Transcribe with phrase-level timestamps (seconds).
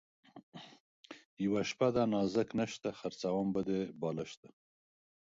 [1.45, 4.49] یوه شپه ده نازک نسته ـ خرڅوم به دې بالښته